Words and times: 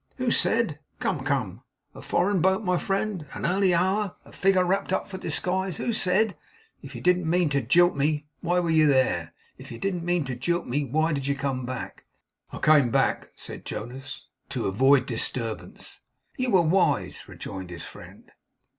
'Who 0.17 0.31
said? 0.31 0.79
Come, 0.99 1.23
come. 1.23 1.61
A 1.93 2.01
foreign 2.01 2.41
boat, 2.41 2.63
my 2.63 2.75
friend, 2.79 3.27
an 3.33 3.45
early 3.45 3.71
hour, 3.71 4.15
a 4.25 4.31
figure 4.31 4.65
wrapped 4.65 4.91
up 4.91 5.07
for 5.07 5.19
disguise! 5.19 5.77
Who 5.77 5.93
said? 5.93 6.35
If 6.81 6.95
you 6.95 7.01
didn't 7.01 7.29
mean 7.29 7.49
to 7.49 7.61
jilt 7.61 7.95
me, 7.95 8.25
why 8.39 8.59
were 8.61 8.71
you 8.71 8.87
there? 8.87 9.35
If 9.59 9.71
you 9.71 9.77
didn't 9.77 10.03
mean 10.03 10.23
to 10.25 10.35
jilt 10.35 10.65
me, 10.65 10.85
why 10.85 11.13
did 11.13 11.27
you 11.27 11.35
come 11.35 11.67
back?' 11.67 12.05
'I 12.51 12.57
came 12.57 12.89
back,' 12.89 13.29
said 13.35 13.63
Jonas, 13.63 14.25
'to 14.49 14.65
avoid 14.65 15.05
disturbance.' 15.05 16.01
'You 16.35 16.49
were 16.49 16.61
wise,' 16.63 17.27
rejoined 17.27 17.69
his 17.69 17.83
friend. 17.83 18.31